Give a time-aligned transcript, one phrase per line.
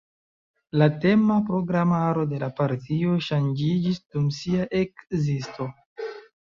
[0.81, 5.75] La tema programaro de la partio ŝanĝiĝis dum sia ekzisto.